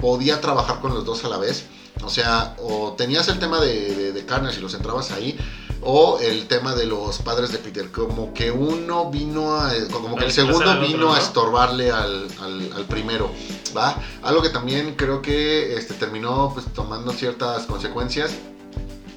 [0.00, 1.64] podía trabajar con los dos a la vez.
[2.02, 5.38] O sea, o tenías el tema de, de, de Carnage y los entrabas ahí,
[5.82, 7.90] o el tema de los padres de Peter.
[7.92, 9.72] Como que uno vino a.
[9.92, 13.30] Como que el segundo vino a estorbarle al, al, al primero.
[13.76, 14.02] ¿Va?
[14.22, 18.32] Algo que también creo que este, terminó pues, tomando ciertas consecuencias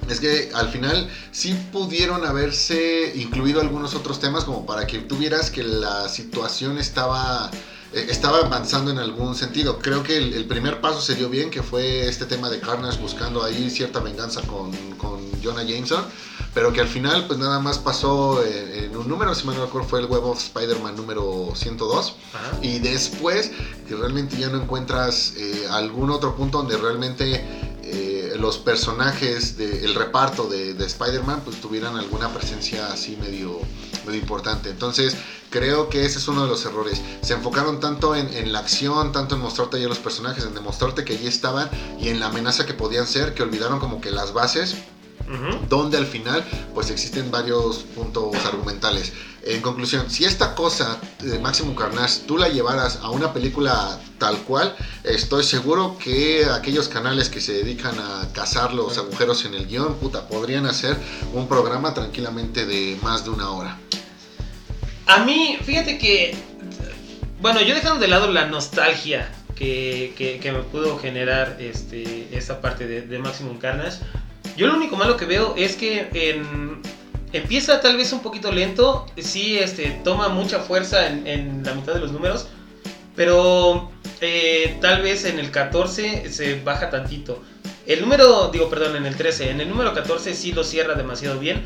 [0.10, 5.52] es que al final sí pudieron haberse incluido algunos otros temas como para que tuvieras
[5.52, 7.52] que la situación estaba
[7.94, 9.80] eh, estaba avanzando en algún sentido.
[9.80, 13.00] Creo que el, el primer paso se dio bien, que fue este tema de Carnage
[13.00, 16.04] buscando ahí cierta venganza con, con Jonah Jameson,
[16.54, 19.66] pero que al final pues nada más pasó en, en un número, si mal no
[19.66, 22.58] recuerdo fue el Web of Spider-Man número 102, Ajá.
[22.62, 23.52] y después
[23.88, 27.65] que realmente ya no encuentras eh, algún otro punto donde realmente
[28.38, 33.60] los personajes del reparto de, de Spider-Man pues tuvieran alguna presencia así medio,
[34.06, 34.70] medio importante.
[34.70, 35.16] Entonces
[35.50, 37.02] creo que ese es uno de los errores.
[37.22, 41.06] Se enfocaron tanto en, en la acción, tanto en mostrarte ya los personajes, en demostrarte
[41.06, 41.70] que allí estaban
[42.00, 44.76] y en la amenaza que podían ser, que olvidaron como que las bases
[45.70, 49.12] Donde al final pues existen varios puntos argumentales.
[49.44, 54.38] En conclusión, si esta cosa de Maximum Carnage tú la llevaras a una película tal
[54.40, 59.68] cual, estoy seguro que aquellos canales que se dedican a cazar los agujeros en el
[59.68, 60.96] guion, puta, podrían hacer
[61.34, 63.78] un programa tranquilamente de más de una hora.
[65.08, 66.36] A mí, fíjate que.
[67.42, 72.62] Bueno, yo dejando de lado la nostalgia que, que- que me pudo generar este, esta
[72.62, 74.00] parte de, de Maximum Carnage,
[74.58, 76.82] yo lo único malo que veo es que en-
[77.34, 81.94] empieza tal vez un poquito lento, sí este, toma mucha fuerza en, en la mitad
[81.94, 82.48] de los números,
[83.16, 83.92] pero
[84.22, 87.42] eh, tal vez en el 14 se baja tantito.
[87.86, 91.40] El número, digo, perdón, en el 13, en el número 14 sí lo cierra demasiado
[91.40, 91.64] bien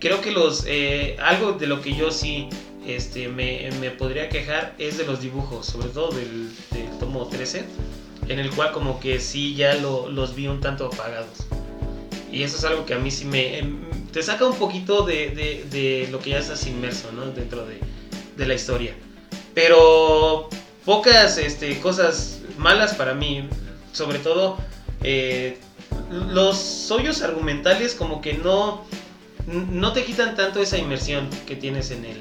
[0.00, 2.48] creo que los eh, algo de lo que yo sí
[2.84, 7.64] este, me, me podría quejar es de los dibujos, sobre todo del, del tomo 13,
[8.26, 11.46] en el cual como que sí ya lo- los vi un tanto apagados.
[12.32, 13.58] Y eso es algo que a mí sí me...
[13.58, 13.78] em,
[14.12, 17.26] te saca un poquito de, de- de lo que ya estás inmerso, ¿no?
[17.26, 17.78] Dentro de,
[18.36, 18.94] de la historia.
[19.54, 20.48] Pero
[20.84, 23.44] pocas este, cosas malas para mí,
[23.92, 24.56] sobre todo
[25.02, 25.58] eh,
[26.10, 28.84] los hoyos argumentales como que no
[29.46, 32.18] no te quitan tanto esa inmersión que tienes en el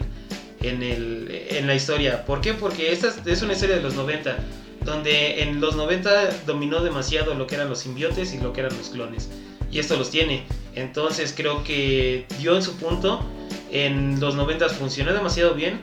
[0.62, 2.26] en el en la historia.
[2.26, 2.54] ¿Por qué?
[2.54, 4.38] Porque esta es- una historia de los 90,
[4.84, 8.76] donde en los 90 dominó demasiado lo que eran los simbiotes y lo que eran
[8.78, 9.30] los clones.
[9.72, 10.46] Y esto los tiene.
[10.76, 13.26] Entonces creo que dio en su punto.
[13.72, 15.82] En los 90 funcionó demasiado bien.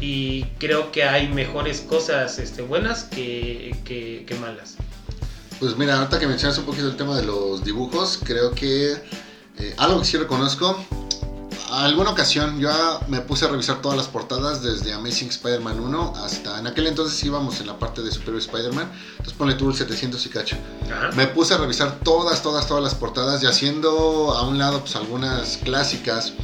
[0.00, 4.76] Y creo que hay mejores cosas este, buenas que, que- malas.
[5.60, 8.92] Pues mira, ahorita que mencionas un poquito el tema de los dibujos, creo que
[9.58, 10.76] eh, algo que sí reconozco,
[11.72, 12.70] alguna ocasión yo
[13.08, 17.22] me puse a revisar todas las portadas desde Amazing Spider-Man 1 hasta en aquel entonces
[17.24, 20.56] íbamos en la parte de Superior Spider-Man, entonces ponle tú el 700 y cacho.
[20.90, 21.10] Ajá.
[21.16, 24.96] Me puse a revisar todas, todas, todas las portadas y haciendo a un lado pues
[24.96, 26.34] algunas clásicas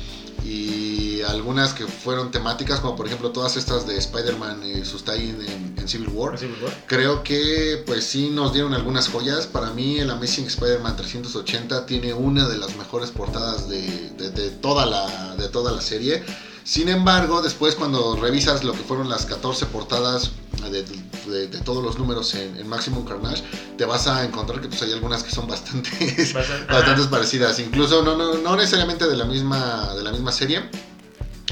[0.45, 0.88] y
[1.29, 5.75] algunas que fueron temáticas, como por ejemplo todas estas de Spider-Man y sus tie en,
[5.79, 6.35] en Civil War.
[6.35, 6.77] Así, ¿verdad?
[6.87, 9.47] Creo que pues sí nos dieron algunas joyas.
[9.47, 14.51] Para mí el Amazing Spider-Man 380 tiene una de las mejores portadas de, de- de
[14.51, 16.23] toda, la, de toda la serie.
[16.65, 20.33] Sin embargo, después cuando revisas lo que fueron las 14 portadas
[20.71, 23.43] de, de- de todos los números en, en Maximum Carnage,
[23.79, 25.89] te vas a encontrar que pues, hay algunas que son bastante,
[26.35, 27.59] Bastante- bastantes parecidas.
[27.59, 30.69] Incluso no, no, no necesariamente de la, misma, de la misma serie.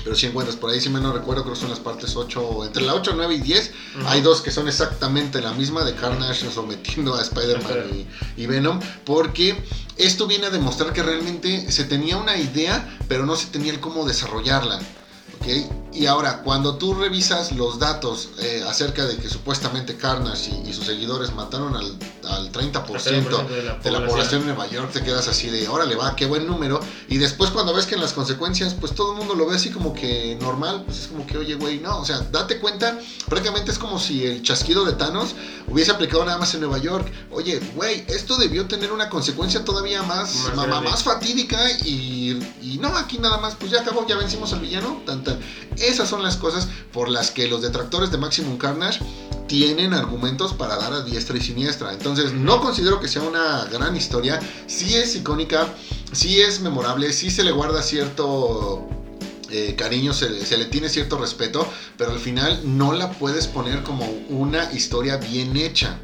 [0.04, 2.64] Pero si encuentras por ahí, si me no recuerdo, creo que son las partes 8,
[2.64, 3.72] entre la 8, 9 y 10.
[3.98, 4.08] Ujú.
[4.08, 8.06] Hay dos que son exactamente la misma de Carnage sometiendo a Spider-Man
[8.36, 9.56] y, y Venom, porque
[9.96, 13.80] esto viene a demostrar que realmente se tenía una idea, pero no se tenía el
[13.80, 14.78] cómo desarrollarla.
[15.40, 15.46] ¿ok?
[15.92, 20.72] Y ahora, cuando tú revisas los datos eh, acerca de que supuestamente Carnage y, y
[20.72, 25.02] sus seguidores mataron al, al 30% de la, de la población de Nueva York, te
[25.02, 26.80] quedas así de, órale, va, qué buen número.
[27.08, 29.70] Y después cuando ves que en las consecuencias, pues todo el mundo lo ve así
[29.70, 33.70] como que normal, pues es como que, oye, güey, no, o sea, date cuenta, prácticamente
[33.70, 35.34] es como si el chasquido de Thanos
[35.68, 37.10] hubiese aplicado nada más en Nueva York.
[37.30, 42.78] Oye, güey, esto debió tener una consecuencia todavía más, Más ma- más fatídica y, y
[42.80, 45.38] no, aquí nada más, pues ya acabó, ya vencimos al villano, tan, tan.
[45.76, 49.00] Esas son las cosas por las que los detractores de Maximum Carnage
[49.46, 51.92] tienen argumentos para dar a diestra y siniestra.
[51.92, 54.38] Entonces, no considero que sea una gran historia.
[54.66, 55.68] Sí es icónica,
[56.12, 58.86] sí es memorable, sí se le guarda cierto
[59.50, 63.46] eh, cariño, se, le- se le tiene cierto respeto, pero al final no la puedes
[63.46, 65.98] poner como una historia bien hecha.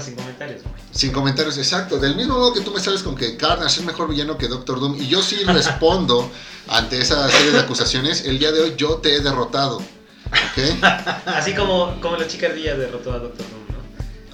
[0.00, 0.62] Sin comentarios.
[0.92, 1.98] Sin comentarios, exacto.
[1.98, 4.80] Del mismo modo que tú me sales con que Carnage es mejor villano que Doctor
[4.80, 6.30] Doom, y yo sí respondo
[6.68, 9.76] ante esa serie de acusaciones, el día de hoy yo te he derrotado.
[9.78, 10.82] ¿Ok?
[11.26, 13.64] Así como, como la chica ardilla derrotó a Doctor Doom.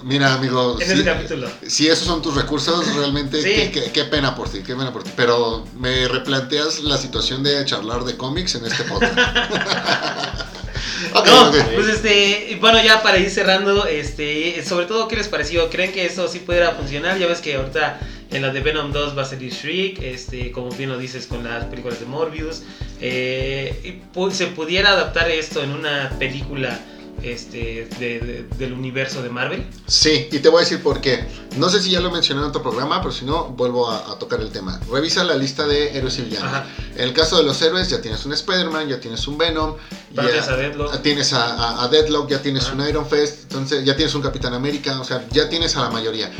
[0.03, 0.77] Mira, amigo.
[0.81, 1.47] En ese capítulo.
[1.67, 3.49] Si esos son tus recursos, realmente Sí.
[3.53, 5.11] qué, qué- qué pena por ti, qué pena por ti.
[5.15, 9.13] Pero me replanteas la situación de charlar de cómics en este podcast.
[11.25, 15.69] No, pues este, bueno, ya para ir cerrando, este, sobre todo, ¿qué les pareció?
[15.69, 17.17] ¿Creen que eso sí pudiera funcionar?
[17.17, 17.99] Ya ves que ahorita
[18.31, 21.43] en la de Venom 2 va a salir Shriek, este, como bien lo dices con
[21.43, 22.63] las películas de Morbius.
[23.01, 26.79] Eh, ¿Se pudiera adaptar esto en una película
[27.23, 29.65] este, de- de- del universo de Marvel.
[29.87, 31.25] Sí, y te voy a decir por qué.
[31.57, 34.19] No sé si ya lo mencioné en otro programa, pero si no, vuelvo a, a
[34.19, 34.79] tocar el tema.
[34.91, 36.47] Revisa la lista de héroes y villanos.
[36.53, 36.65] Ajá.
[36.95, 39.75] En el caso de los héroes, ya tienes un Spider-Man, ya tienes un Venom,
[40.13, 41.01] ya Tienes a Deadlock.
[41.01, 42.75] tienes a, a- a Deadlock, ya tienes Ajá.
[42.75, 45.89] un Iron Fist, entonces ya tienes un Capitán América, o sea, ya tienes a la
[45.89, 46.31] mayoría.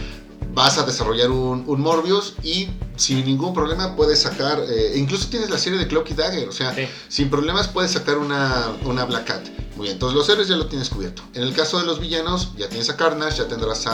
[0.53, 2.67] Vas a desarrollar un, un Morbius y
[2.97, 6.51] sin ningún problema puedes sacar, eh, incluso tienes la serie de Cloak y Dagger, o
[6.51, 6.87] sea, Sí.
[7.07, 9.47] sin problemas puedes sacar una, una Black Cat.
[9.75, 11.23] Muy bien, entonces los héroes ya lo tienes cubierto.
[11.33, 13.91] En el caso de los villanos, ya tienes a Carnage, ya tendrás a,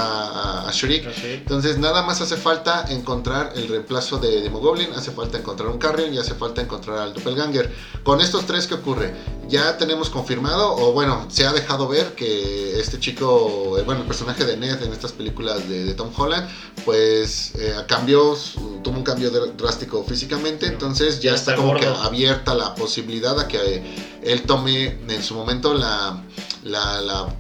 [0.64, 1.06] a, a Shriek.
[1.26, 6.14] Entonces nada más hace falta encontrar el reemplazo de Demogoblin, hace falta encontrar un Carrion
[6.14, 7.72] y hace falta encontrar al Doppelganger.
[8.04, 9.14] Con estos tres, ¿qué ocurre?
[9.48, 14.08] Ya tenemos confirmado, o bueno, se ha dejado ver que este chico, eh, bueno, el
[14.08, 16.50] personaje de Ned en estas películas de, de Tom Holland,
[16.84, 18.36] pues eh, cambió,
[18.84, 22.74] tuvo un cambio dr- drástico físicamente, entonces ya Ya está está como que abierta la
[22.74, 23.84] posibilidad a que eh,
[24.32, 26.22] él tome en su momento la,
[26.64, 27.36] la, la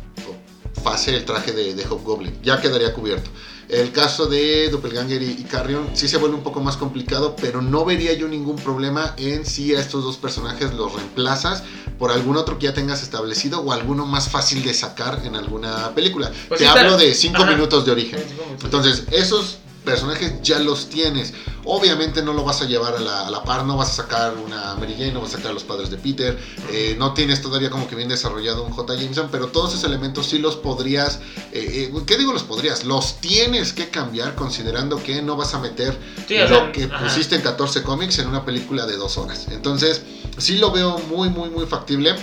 [0.84, 2.38] fase del traje de, de Hobgoblin.
[2.44, 3.30] Ya quedaría cubierto.
[3.70, 7.84] El caso de Doppelganger y, Carrion sí se vuelve un poco más complicado, pero no
[7.84, 11.64] vería yo ningún problema en si a estos dos personajes los reemplazas
[12.00, 15.94] por algún otro que ya tengas establecido o alguno más fácil de sacar en alguna
[15.94, 16.32] película.
[16.48, 17.52] Pues Te sí está- hablo de 5 Ajá.
[17.52, 18.24] minutos de origen.
[18.64, 21.34] Entonces, esos personajes ya los tienes.
[21.64, 24.34] Obviamente no lo vas a llevar a la, a la par, no vas a sacar
[24.36, 26.38] una Mary Jane, no vas a sacar a los padres de Peter,
[26.72, 28.96] eh, no tienes todavía como que bien desarrollado un J.
[28.96, 31.20] Jameson, pero todos esos elementos sí los podrías,
[31.54, 32.84] eh, eh, ¿qué digo los podrías?
[32.84, 35.98] Los tienes que cambiar considerando que no vas a meter
[36.28, 37.04] Sí, lo sea, que ajá.
[37.06, 39.48] pusiste en 14 cómics en una película de dos horas.
[39.52, 40.02] Entonces,
[40.38, 42.14] sí lo veo muy, muy, muy factible.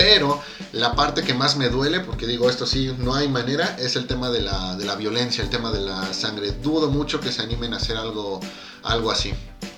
[0.00, 0.40] Pero
[0.72, 4.06] la parte que más me duele, porque digo esto sí, no hay manera, es el
[4.06, 6.52] tema de la, de la violencia, el tema de la sangre.
[6.52, 8.40] Dudo mucho que se animen a hacer algo,
[8.82, 9.34] algo así.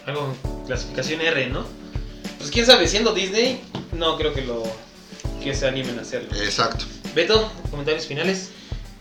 [0.07, 0.33] Algo
[0.67, 1.65] clasificación R, ¿no?
[2.39, 4.63] Pues quién sabe, siendo Disney, no creo que lo
[5.43, 6.31] que se animen a hacerlo.
[6.37, 6.85] Exacto.
[7.17, 8.51] Beto, comentarios finales.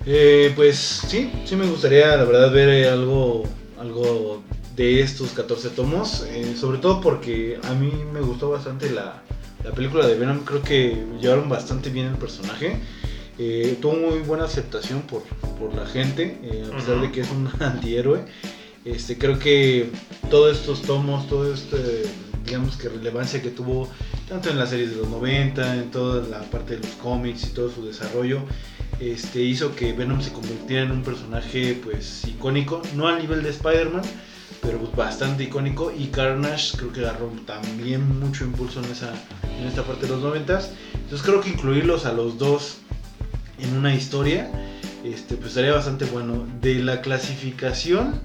[0.07, 3.43] Eh, pues sí, sí me gustaría la verdad ver eh, algo,
[3.79, 4.41] algo
[4.75, 9.21] de estos 14 tomos, eh, sobre todo porque a mí me gustó bastante la,
[9.63, 12.77] la película de Venom, creo que llevaron bastante bien el personaje,
[13.37, 15.23] eh, tuvo muy buena aceptación por,
[15.59, 17.05] por la gente, eh, a pesar Ujú.
[17.05, 18.25] de que es un antihéroe,
[18.85, 19.89] este, creo que
[20.29, 22.03] todos estos tomos, todo este,
[22.45, 23.87] digamos que relevancia que tuvo
[24.27, 27.47] tanto en las series de los 90, en toda la parte de los cómics y
[27.49, 28.39] todo su desarrollo,
[28.99, 33.49] este, hizo que Venom se convirtiera en un personaje pues icónico, no al nivel de
[33.49, 34.03] Spider-Man,
[34.61, 39.13] pero bastante icónico y Carnage creo que agarró también mucho impulso en, esa,
[39.59, 40.61] en esta parte de los 90
[40.93, 42.77] entonces creo que incluirlos a los dos
[43.59, 44.49] en una historia
[45.03, 46.47] este, pues estaría bastante bueno.
[46.61, 48.21] De la clasificación,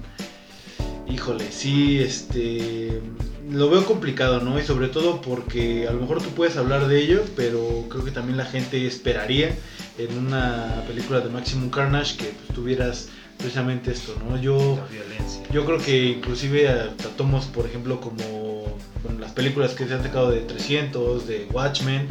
[1.07, 3.01] híjole, sí, este,
[3.49, 4.59] lo veo complicado, ¿no?
[4.59, 8.11] Y sobre todo porque a lo mejor tú puedes hablar de ello, pero creo que
[8.11, 9.55] también la gente esperaría
[9.97, 14.39] en una película de Maximum Carnage que pues, tuvieras precisamente esto, ¿no?
[14.41, 14.77] Yo...
[14.77, 15.43] La violencia.
[15.51, 16.69] Yo creo que inclusive
[17.15, 22.07] tomos, por ejemplo, como bueno, las películas que se han sacado de 300, de Watchmen,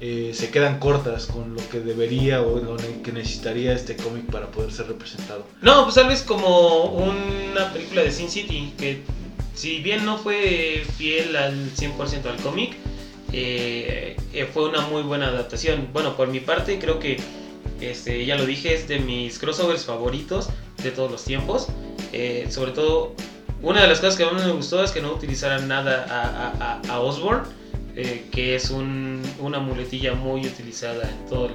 [0.00, 4.50] eh, se quedan cortas con lo que debería o lo que necesitaría este cómic para
[4.50, 5.46] poder ser representado.
[5.62, 9.02] No, pues tal vez como una película de Sin City, que
[9.54, 12.76] si bien no fue fiel al 100% al cómic,
[13.32, 15.88] eh, eh, fue una muy buena adaptación.
[15.92, 17.16] Bueno, por mi parte creo que,
[17.80, 20.48] este, ya lo dije, es de mis crossovers favoritos
[20.82, 21.66] de todos los tiempos.
[22.12, 23.14] Eh, sobre todo,
[23.62, 26.94] una de las cosas que más me gustó es que no utilizaran nada a, a,
[26.94, 27.42] a- Osborn,
[27.94, 31.52] eh, que es un- una muletilla muy utilizada en todas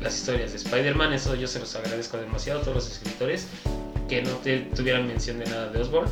[0.00, 1.12] las historias de Spider-Man.
[1.12, 3.46] Eso yo se los agradezco demasiado a todos los escritores
[4.08, 6.08] que no te- tuvieran mención de nada de Osborn.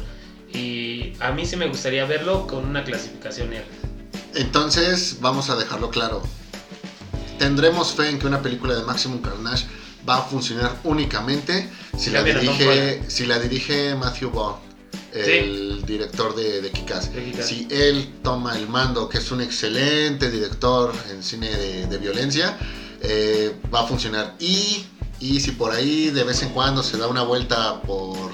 [0.52, 3.64] Y a mí sí me gustaría verlo con una clasificación R.
[4.35, 6.22] Entonces, vamos a dejarlo claro.
[7.38, 9.66] Tendremos fe en que una película de Maximum Carnage
[10.09, 11.68] va a funcionar únicamente
[11.99, 14.57] si la dirige, si la dirige Matthew Vaughn,
[15.12, 17.42] el director de, de.
[17.42, 22.57] Si él toma el mando, que es un excelente director en cine de, de violencia,
[23.03, 24.35] eh, va a funcionar.
[24.38, 24.85] Y,
[25.20, 28.31] y si por ahí de vez en cuando se da una vuelta por,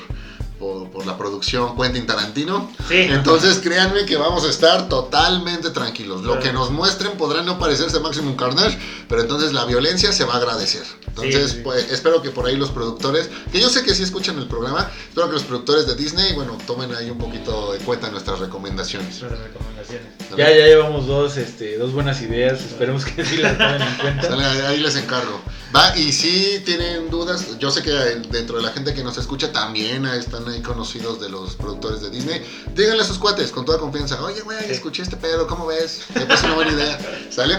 [0.62, 6.22] por, por la producción Quentin Tarantino, Sí, entonces créanme que vamos a estar totalmente tranquilos.
[6.22, 10.34] Lo que nos muestren podrá no parecerse Maximum Carnage, pero entonces la violencia se va
[10.34, 10.84] a agradecer.
[11.08, 11.60] Entonces, Sí, sí.
[11.64, 14.88] pues espero que por ahí los productores, que yo sé que sí escuchan el programa,
[15.08, 19.20] espero que los productores de Disney, bueno, tomen ahí un poquito de cuenta nuestras recomendaciones.
[19.20, 20.06] nuestras recomendaciones.
[20.36, 24.28] Ya, ya llevamos dos, este, dos buenas ideas, esperemos que sí las tomen en cuenta.
[24.28, 25.40] Sale, ahí les encargo.
[25.74, 29.52] Va, y si tienen dudas, yo sé que dentro de la gente que nos escucha
[29.52, 32.42] también están ahí conocidos de los productores de Disney.
[32.74, 36.02] Díganle a sus cuates con toda confianza, oye, güey, escuché este pedo, ¿cómo ves?
[36.14, 36.98] Me parece una buena idea.
[37.30, 37.58] ¿Sale?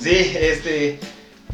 [0.00, 1.00] Sí, este.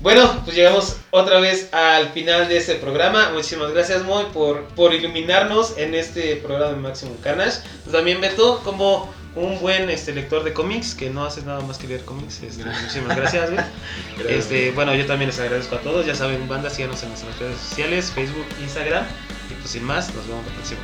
[0.02, 3.30] Bueno, pues llegamos otra vez al final de este programa.
[3.30, 7.60] Muchísimas gracias, Moy, por, por iluminarnos en este programa de Maximum Carnage.
[7.84, 11.78] Pues también, Beto, como un buen este, lector de cómics, que no haces nada más
[11.78, 12.42] que leer cómics.
[12.42, 13.64] Este, muchísimas gracias, güey.
[14.28, 16.06] Este, bueno, yo también les agradezco a todos.
[16.06, 19.04] Ya saben, banda, síganos en nuestras redes sociales, Facebook, Instagram.
[19.50, 20.80] Y pues sin más, nos vemos la próxima.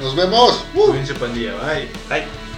[0.00, 0.64] Nos vemos.
[0.74, 0.86] Uh.
[0.88, 1.54] Cuídense, pandilla.
[1.56, 1.88] Bye.
[2.08, 2.49] Bye.